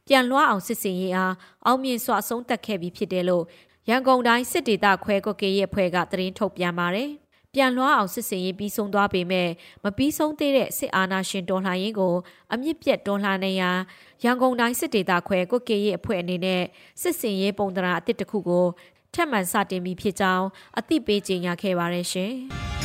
[0.08, 1.34] ပြန်လွှားအောင်စစ်စင်ရေးအား
[1.66, 3.44] အောင်မြင်စွာအဆုံးသတ်ခဲ့ပြီးဖြစ်တယ်လို့
[3.88, 7.10] ရန်ကုန်တိုင်းစစ်ဒေသခွဲကွက်ကေရဲ့အဖွဲ့ကသတင်းထုတ်ပြန်ပါတယ်။
[7.54, 9.48] ပြန်လွှားအောင်စစ်စင်ရေးပြီးဆုံးသွားပေမဲ့
[9.84, 12.14] မပြီးဆုံးသေးတဲ့စစ်အာဏာရှင်တော်လှန်ရေးကို
[12.52, 13.78] အမြင့်ပြတ်တော်လှန်နေရန်
[14.24, 16.62] ရန်ကုန်တိုင်းစစ်ဒေသခွဲကွက်ကေရဲ့အဖွဲ့အနေနဲ့
[17.02, 18.66] စစ်စင်ရေးပုံသဏ္ဍာန်အသစ်တစ်ခုကို
[19.14, 20.46] ထပ်မံစတင်ပြီးဖြစ်ကြောင်း
[20.78, 22.32] အသိပေးကြေညာခဲ့ပါတယ်ရှင်။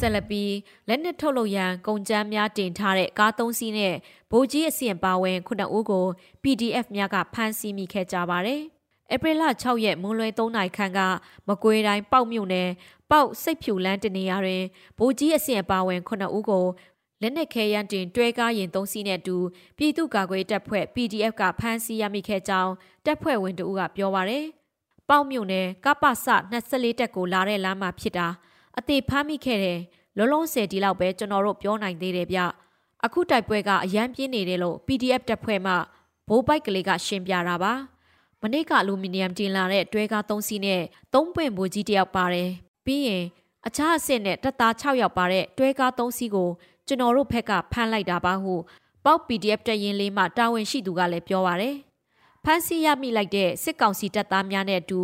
[0.00, 0.54] ဆက်လက်ပြီး
[0.88, 3.94] လက်နက်ထုတ်လုပ်ရန်ကုန်ကြမ်းများတင်ထားတဲ့ကားသုံးစီးနဲ့
[4.30, 6.06] ဗိုလ်ကြီးအစီရင်ပါဝင်ခုနှစ်ဦးကို
[6.42, 8.60] PDF များကဖမ်းဆီးမိခဲ့ကြပါတယ်။
[9.14, 11.00] ဧပြီလ6ရက်မွန်းလွဲ3နာရီခန့်က
[11.48, 12.68] မကွေးတိုင်းပေါက်မြို့နယ်
[13.10, 14.64] ပေါက်စိတ်ဖြူလန်းတနေရာတွင်
[14.98, 16.64] ဗိုလ်ကြီးအဆင့်အပါဝင်9ဦးကို
[17.22, 19.36] လက်နက်ခဲယမ်းတင်တွဲကားရင်3စီးနဲ့တူ
[19.76, 22.72] ပြည်သူ့ကာကွယ်တပ်ဖွဲ့ PDF ကဖမ်းဆီးရမိခဲ့ကြောင်း
[23.04, 24.46] တပ်ဖွဲ့ဝင်တို့ကပြောပါရယ်။
[25.08, 26.12] ပေါက်မြို့နယ်ကပ္ပစ
[26.52, 28.28] 24တက်ကိုလာတဲ့လမ်းမှာဖြစ်တာ
[28.78, 29.80] အသေးဖမ်းမိခဲ့တယ်
[30.18, 32.40] လုံးလုံးဆယ်ဒီလောက်ပဲကျွန်တော်တို့ပြောနိုင်သေးတယ်ဗျ။
[33.04, 35.72] အခုတိုက်ပွဲကအရန်ပြင်းနေတယ်လို့ PDF တပ်ဖွဲ့မှ
[36.28, 37.72] ဘိုးပိုက်ကလေးကရှင်းပြတာပါ။
[38.42, 40.82] မနေ့ကအလူမီနီယမ်တင်လာတဲ့တွဲကား3စီးနဲ့
[41.12, 42.50] 3ပွင့်ဘိုးကြီးတယောက်ပါတယ်။
[42.86, 43.24] ပြီးရင်
[43.66, 46.50] အခြားအဆင့်နဲ့တပ်သား6ယောက်ပါတဲ့တွဲကား3စီးကို
[46.86, 48.54] ကျွန်တော်တို့ဘက်ကဖမ်းလိုက်တာပါဟု
[49.04, 51.76] ပေါက် PDF တရင်လေးမှတာဝန်ရှိသူကလည်းပြောပါရယ်
[52.44, 55.00] ဖမ်းဆီးရမိလိုက်တဲ့စစ်ကောင်စီတပ်သားများနဲ့အတူ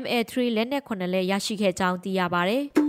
[0.00, 2.58] MA3 လက်နက်ခုနှစ်လက်ရရှိခဲ့ကြောင်းသိရပါဗျ။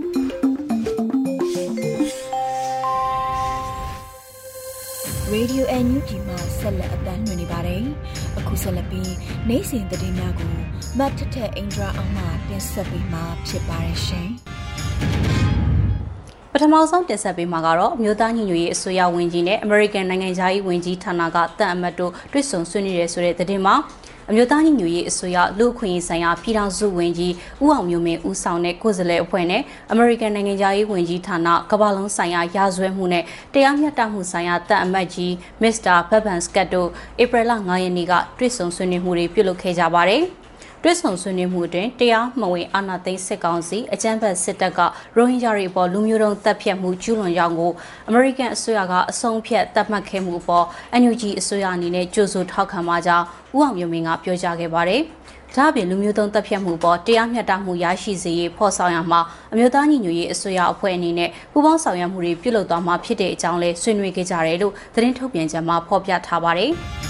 [5.32, 7.82] Radio NUG မှာဆက်လက်အသံလွှင့်နေပါတယ်။
[8.38, 9.12] အခုဆက်လက်ပြီး
[9.48, 10.54] နိုင်စဉ်သတင်းများကို
[10.98, 14.28] မတ်ထထအင်ဒရာအောင်မှတင်ဆက်ပေးမှာဖြစ်ပါတယ်ရှင်။
[16.52, 23.74] ပထမဆုံးတင်ဆက်ပေးမှာကတော့အမျိုးသားညီညွတ်ရေးအစိုးရဝန်ကြီးနဲ့ American နိုင်ငံသားရေးဝန်ကြီးဌာနကတန်အမတ်တို့တွေ့ဆုံဆွေးနွေးရဆိုတဲ့သတင်းမှာ
[24.30, 27.32] အမျိုးသားညီညွတ်ရေးအစိုးရလူ့အခွင့်အရေးဆိုင်ရာပြည်ထောင်စုဝန်ကြီး
[27.62, 29.62] ဦးအောင်မျိုးမင်းဦးဆောင်တဲ့ကိုယ်စားလှယ်အဖွဲ့နဲ့
[29.94, 35.30] American နိုင်ငံသားရေးဝန်ကြီးဌာနကမ္ဘာလုံးဆိုင်ရာရာဇဝဲမှုနဲ့တရားမျှတမှုဆိုင်ရာတန်အမတ်ကြီး
[35.62, 35.96] Mr.
[36.10, 36.88] Babban Scott တို့
[37.22, 40.24] ဧပြီလ9ရက်နေ့ကတွေ့ဆုံဆွေးနွေးမှုတွေပြုလုပ်ခဲ့ကြပါတယ်။
[40.86, 44.80] တွဲဆောင်ဆွေးနွေးမှုအတွင်းတရားမဝင်အာဏာသိမ်းစစ်ကောင်စီအကြမ်းဖက်စစ်တပ်က
[45.16, 47.72] ရိုဟင်ဂျာတွေပေါ်လူမျိုးတုံးတပ်ဖြတ်မှုကျူးလွန်ကြောင်းကို
[48.08, 50.66] အမေရိကန်အစိုးရကအဆုံးဖြတ်သတ်မှတ်ခဲ့မှုပေါ်
[51.00, 53.24] NUG အစိုးရအနေနဲ့ကြိုးဆိုထောက်ခံပါကြောင်း
[53.56, 55.02] ဦးအောင်မျိုးမင်းကပြောကြားခဲ့ပါတယ်။
[55.54, 59.20] ဒါ့အပြင်လူမျိုးတုံးတပ်ဖြတ်မှုပေါ်တရားမျှတမှုရရှိစေရေးဖော်ဆောင်ရမှာ
[59.52, 66.72] အမျိုးသားညီညွတ်ရေးအစိုးရအဖွဲ့အနေနဲ့ပူးပေါင်းဆောင်ရွက်မှုတွေပြုလုပ်သွားမှာဖြစ်တဲ့အကြောင်းလည်းဆွေးနွေးခဲ့ကြတယ်လို့သတင်းထုတ်ပြန်ချက်မှာဖော်ပြထားပါတယ်။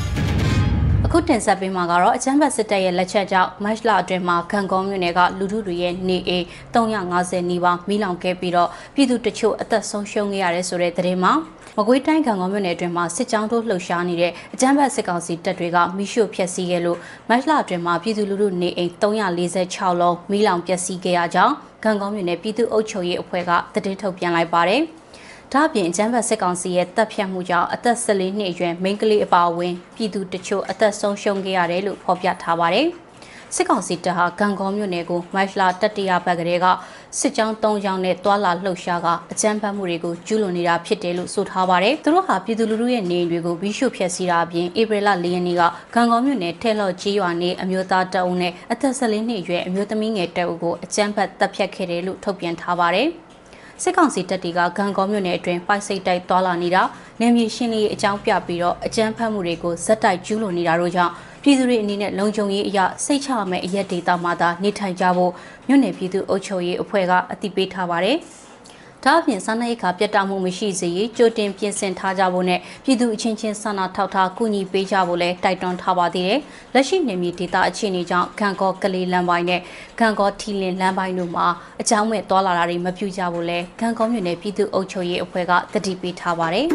[1.15, 11.33] အခုတင်ဆက်ပေးမှာကတော့အချမ်းဘတ်စစ်တပ်ရဲ့လက်ချက်ကြောင့်မတ်လအတွင်းမှာခံကုန်းမြို့နယ်ကလူထုတွေရဲ့နေအိမ်350နီးပါးမိလောင်ခဲ့ပြီးတော့ပြည်သူတချို့အသက်ဆုံးရှုံးခဲ့ရတယ်ဆိုတဲ့သတင်းမှာ
[11.77, 16.99] မကွေးတိုင်းခံကုန်းမြို့နယ်အတွင်းမှာစစ်ကြောင်းတို့လှုပ်ရှားနေတဲ့အကြမ်းဖက်စစ်ကောင်စီတပ်တွေကမိရှို့ဖျက်ဆီးခဲ့လို့
[17.29, 24.85] မတ်လအတွင်းမှာပြည်သူလူထုနေအိမ်346လုံးမိလောင်ပျက်စီးခဲ့ရကြောင်းခံကုန်းမြို့နယ်ပြည်သူ့အုပ်ချုပ်ရေးအဖွဲ့ကသတင်းထုတ်ပြန်လိုက်ပါတယ်။
[25.55, 32.87] ဒါ့အပြင်အကြမ်းဖက်စစ်ကောင်စီရဲ့တပ်ဖြတ်မှုကြောင့်အသက်14နှစ်အရွယ်မိန်းကလေးအပါအဝင်ပြည်သူတချို့အသက်ဆုံးရှုံးခဲ့ရတယ်လို့ဖော်ပြထားပါတယ်။
[33.55, 36.67] စစ်ကောင်စီတပ်ဟာဂံကောမြို့နယ်ကိုမတ်လာတတိယဘက်ကလေးက
[37.19, 45.63] စစ်ကြောင်း၃ကြောင်းနဲ့တွာလာလှုပ်ရှားကအကြမ်းဖက်မှုတွေကိုကျူးလွန်နေတာဖြစ်တယ်လို့ဆိုထားပါတယ်။သူတို့ဟာပြည်သူလူထုရဲ့နေအိမ်တွေကိုဘီရှုဖျက်ဆီးတာအပြင်ဧပြီလ၄ရက်နေ့က
[45.95, 53.09] ဂံကောမြို့နယ်ထဲလော့ကြီးရွာနေအမျိုးသားတအုပ်နဲ့အသက်14နှစ်အရွယ်အမျိုးသမီးငယ်တအုပ်ကိုအကြမ်းဖက်တပ်ဖြတ်ခဲ့တယ်လို့ထုတ်ပြန်ထားပါတယ်။
[53.83, 56.83] စစ်ကောင်စီတပ်တွေကဂံကောမြို့နယ်အတွင်းပိုက်စိတ်တိုက်သွာလာနေတာ
[57.21, 65.33] နယ်မြေရှင်းလင်းရေးအကြောင်းပြပြီးတော့အကြမ်းဖက်မှုတွေကိုဇက်တိုက်ကျူးလွန်နေတာတို့ကြောင့်ပြည်သူတွေအနေနဲ့လုံခြုံရေးအရာစိတ်ချရမယ့်အရက်ဒေတာမှာသာနေထိုင်ကြဖို့
[65.69, 68.19] မြို့နယ်ပြည်သူ့အုပ်ချုပ်ရေးအဖွဲ့ကအသိပေးထားပါတယ်။
[69.05, 76.41] ဒါအပြင်စားနပ်ရိက္ခာပြတ်တောက်မှုမရှိစေရေးကြိုတင်ပြင်ဆင်ထားကြဖို့နဲ့ပြည်သူအချင်းချင်းစာနာထောက်ထားကူညီပေးကြဖို့လည်းတိုက်တွန်းထားပါသေးတယ်။
[76.75, 79.61] လက်ရှိနေမြေဒေသအခြေအနေကြောင့်ခံကောကလေးလမ်းပိုင်းနဲ့
[79.99, 81.47] ခံကောထီလင်လမ်းပိုင်းတို့မှာ
[81.81, 86.67] အကြောင်းမဲ့သွာလာတာတွေမပြုကြဖို့လဲခံကောမြို့နယ်ပြည်သူ့အုပ်ချုပ်ရေးအဖွဲ့ကတတိပေးထားပါတယ်။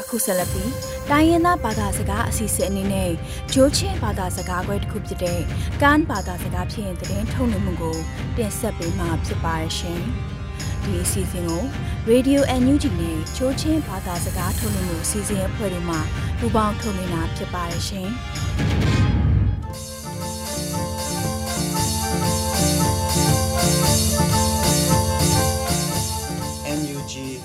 [0.00, 3.10] အခုဆက်လက်ပြီး တိုင်းရင်းသားဘာသာစကားအစီအစဉ်အနေနဲ့
[3.52, 5.40] ဂျိုးချင်းဘာသာစကားခွဲတစ်ခုဖြစ်တဲ့
[5.82, 7.96] ကန်ဘာသာစကားဖြစ်ရင်တည်ထုတ်လွှင့်မှုကို
[8.36, 10.00] တင်ဆက်ပေးမှာဖြစ်ပါရဲ့ရှင်။
[10.84, 11.62] ဒီအစီအစဉ်ကို
[12.10, 15.96] Radio NUG နဲ့ဂျိုးချင်းဘာသာစကားထုတ်လွှင့်မှုအစီအစဉ်အဖွဲ့တို့မှ
[16.38, 18.08] ပူးပေါင်းထုတ်လွှင့်တာဖြစ်ပါရဲ့ရှင်။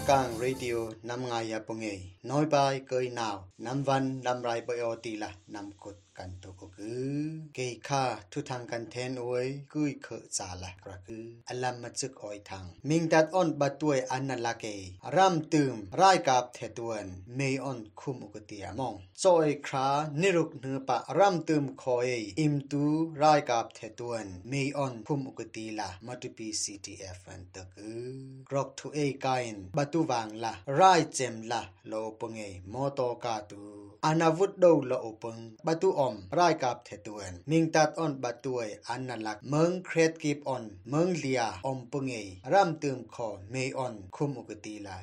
[0.08, 4.96] kang radio nam ngai ya ponge noi bai koi nao nam van nam rai bo
[5.04, 7.08] ti la nam kut กันตัวก็คือ
[7.56, 14.66] เกยค่าทุทางกันแทนโอวยกุยเคจาละก็คืออลัมมาจึกออยทางมิงดัดอ่อนบัดตัวอันนันละเก
[15.16, 19.88] รำตืมรายกับเทตวนเมยอ่อนคุมอุกติยมองซอยครา
[20.22, 22.84] นิรุกเนือปะรำตืมคอยอิมตู
[23.22, 28.02] รายกับเทตวนเมยอ่อนคุมอุกติละมาตุปี CTF อันตะคือ
[28.50, 32.42] กรอกทุเอกายนบัตุวางละรายเจมละโลปงเอ
[32.74, 33.64] มอตอกาตู
[34.10, 42.16] anavut do lo openg batu มรายกับเทตวนนิงตัดออนบัดตวยอันนันลักเมืองเครดกีบออนเมืองเลียอมปุงเอ
[42.54, 44.98] รำเติมคอเมยออนคุมอุกตีลา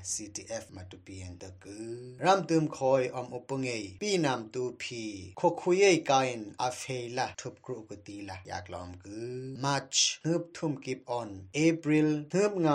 [0.48, 3.70] เอฟมาตุเปียนตะกือรำเติมคอยอมอุปงเอ
[4.02, 5.02] ปีนำตูพี
[5.40, 6.82] คคุยไอกายนอาเฟ
[7.16, 12.68] ลาทุบกรุกตีลาอยากลอมกือมาชฮึบทุ่มกีบออนเอปริลฮึบไง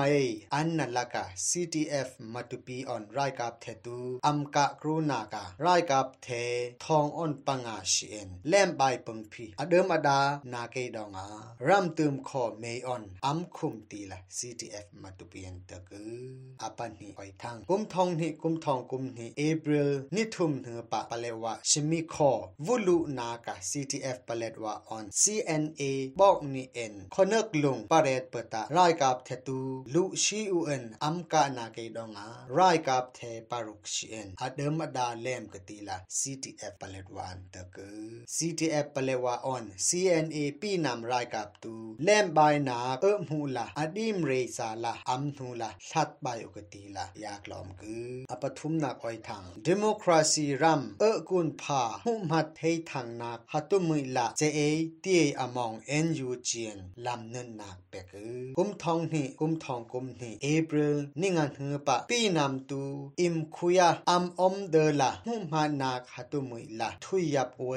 [0.53, 6.27] อันนันลักะซีทีเอฟมาตุปีออนรายกับเทตูอัมกะกรุนากะรายกับเท
[6.85, 10.19] ทองออนปังอาชีงแลมบายปงพีอเดิมอดา
[10.53, 11.27] นาเกดองอา
[11.67, 16.15] รัมตึมคอเมยออนอัมคุมตีละ CTF มาตุเปียนตะกือ
[16.61, 22.31] อปันนี่ไปทางกุมทองนี่กุมทองกุมนี่เอเบรลนิทุมเหอปะปะเลวะชิมิคอ
[22.65, 25.81] วุลุนากะ CTF ปะเลวะออน CNA
[26.19, 29.59] บอกนี่เอ็นคอเนกลงปะเรดเปตะรายกับเทตู
[29.93, 32.27] ลุชีอูเอ็นอัมกานาเกดองอา
[32.57, 54.59] รายกับเทปารุกชีเอ็นอเดิมอดาเล่มกตีละ CTF ปะเลวานตะกือ CTF ปเลวาออน CNA ปีนำรายกับตูเล่มใบนาเอิมหูละอดีมเรซาละอัมหูละชัดใบอกตีละอยากลอมกืออปทุมนักอ้อยทางดิโมคราซีรัมเออกุนพาหุมัดให้ทางนักหัตุมือละเจเอ
[55.05, 60.77] ตีอมองเอ็นยูเจียนลำเนินนักเปกือกุมทองนี่กุมทองกุมนี่เอเบร
[61.21, 62.81] นิ่งานเหือปะปีนำตู
[63.21, 67.71] อิมคุยาอัมอมเดละหุมหัดนักหัตุมือละทุยยับเว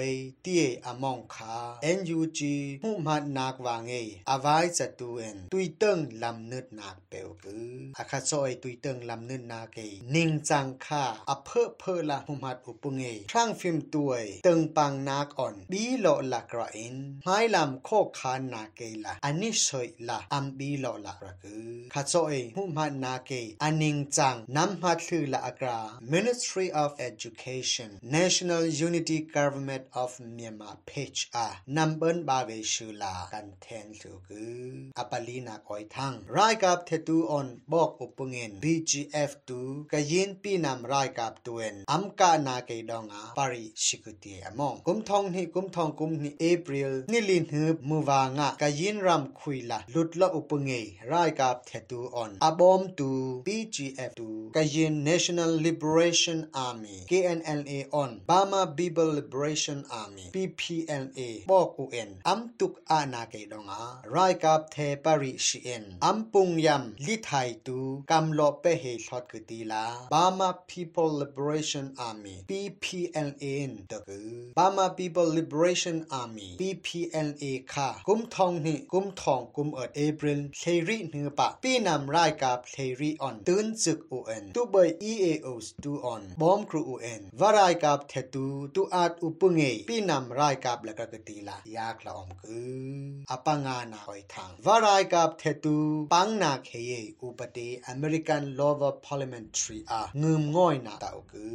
[0.44, 1.56] tie among kha
[1.96, 2.38] NUG
[2.82, 4.02] mu ma nak wa nge
[4.35, 7.54] avai chatuen tui teng lam nut nak peu ku
[8.00, 12.16] akha choi tui teng lam nut na ke ning chang kha a phơ phơ la
[12.28, 16.40] mu ma u pu nge thang phim tuai teng pang nak on bi lo la
[16.50, 20.92] kra in mai lam kho kha na ke la ani soi la am bi lo
[21.04, 21.54] la ra ku
[21.92, 26.90] kha choi mu ma na ke aning chang nam ma thu la akra Ministry of
[26.98, 34.20] Education National Unity Government of of Myanmar page a number ba ve shula content to
[34.29, 40.57] gu apalina koi thang rai kap the tu on bok upungen BGF tu kayin pi
[40.59, 45.70] nam rai kap tuen amka na ke donga pari sikuti among kum thong ni kum
[45.70, 50.29] thong kum ni April ni lin hu muwa nga kayin ram khui la lut la
[50.38, 57.88] upunge rai kap the tu on abom tu BGF tu kayin National Liberation Army KNLA
[57.92, 63.81] on Burma People Liberation Army PPLA บอก UN อัมตุกอาณาเกดงา
[64.12, 67.78] ไรกับเทปริชเอนอัมปุงยำลิไทยตู
[68.11, 74.11] กำลอเปเฮชอดกตีลาบามา People Liberation Army PPLA นตะก
[74.59, 92.58] บามา People Liberation Army PPLA ค่ะกุมทองนี่กุมทองกุมเอิดเอปริลเทรีเนือปะปีนำไรกับเทรีออนตื่นจึกโอเอ็ดตุเบย EAOs ตูออนบอมครูโอเอ็ดวารายกับเทตูตูอาดอุปงเงปีนำรายกับละกะตีลายากละอมกื
[93.00, 95.78] ออปังานาคอยทางวารายกับเทตู
[96.12, 96.92] ปังนาเคย
[97.22, 101.46] อุปติอเมริกันลอเวอร์พาร์ลิเมนทรีอางืมง่อยนาตาอกื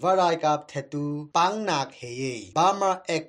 [0.00, 1.04] อวารายกับเทตู
[1.36, 2.22] ปังนาเคย
[2.56, 3.22] บามาเอ็ก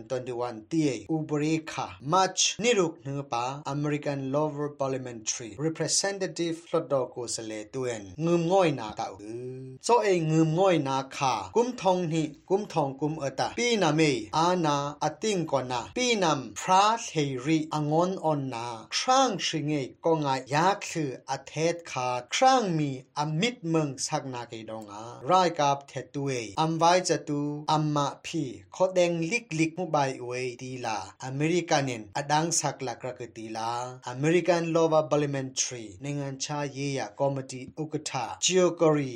[0.00, 14.02] 2021ตีอุบริคามัชนิรุกเนือปาอเมริกันลอเวอร์พาร์ลิเมนทรี representative ลอดอกโสเลตวนงืมง่อยนาตาอกือโซเองืมง่อยนาคากุมทองนี่กุมทองกุมเอตาปีปีนาเม
[14.36, 17.10] อานาอติงกอนาปีนัมพระเท
[17.44, 19.74] รีองอนออนนาครั้งชิงเอ
[20.04, 30.30] ก็งายากคืออเทศคาครั้งมีอามิตเมืองสักนาเกดองอารกับเทตุเออัมไวจะตูอัมมาพีขอแดงลิกลิกมุบายเว
[30.62, 33.70] ตีลาอเมริกันเนนอดังสักลักรักตีลา
[34.08, 39.14] อเมริกันลอวาบัลเมนทรีในงานชาเยียคอมมิตี้อุกตาจิโอกรี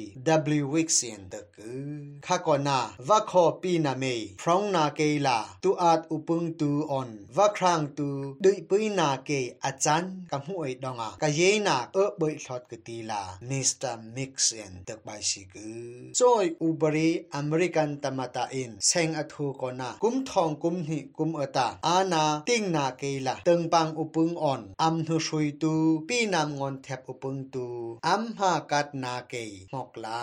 [0.61, 1.93] W Wixin ตะกือ
[2.27, 4.05] ข้าก่อนนาว่าขอปีนาเม
[4.45, 8.09] พร้องนาเกลาตูอาจอุปงตูออนว่าครั้งตู
[8.45, 9.31] ดุยปุยนาเก
[9.65, 15.85] อาจารย์กำหวยดองอากะเยนาเออเบยทอดกตีลามิสเตอร์มิกซ์เอนตึกใบสิกือ
[16.19, 25.75] ซอยอุบรีอเมริกันตมาตาอินเซงอทูกอนากุมทองกุมหิกุมเอตาอาณาติ้งนาเกลาตึงปังอุปงออนอัมทุชุยตู
[26.09, 27.67] ปีนำงอนแทบอุปงตู
[28.07, 30.23] อัมหากัดนาเกยหอกลา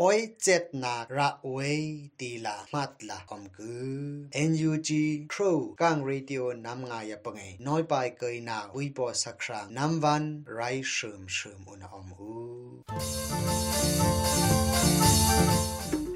[0.00, 1.78] อ้อยเจ็ดนาระเวย
[2.20, 4.90] ตีลามัดลาอมกือ NUG
[5.32, 10.22] ครูกังรีดิโอนำงายปงไงน้อยไปเกยนาอุยปอสักครานำวัน
[10.54, 12.32] ไรเสริมเสริมอุณอมอู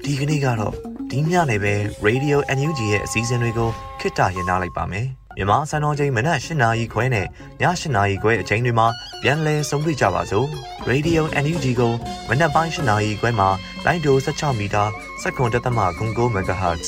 [0.03, 0.73] ဒီကနေ့ကတော့
[1.11, 1.73] ဒီညနေပဲ
[2.07, 7.27] Radio NUG ရဲ့အစည်းအဝေးတွေကိုခਿੱတရနာလိုက်ပါမယ်မြန်မာစံတော်ချိန်မနက်၈နာရီခွဲနဲ့ည
[7.61, 8.87] ၈နာရီခွဲအချိန်တွေမှာ
[9.21, 10.47] ပြန်လည်ဆုံးဖြတ်ကြပါစို့
[10.89, 11.93] Radio NUG ကို
[12.29, 13.49] မနက်ပိုင်း၈နာရီခွဲမှာ
[13.85, 14.83] လိုင်းဒို16မီတာ
[15.21, 16.87] စက္ကန့်တက်သမဂုံကို MHz